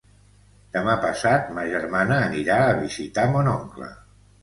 [0.77, 3.97] Demà passat ma germana anirà a visitar mon oncle.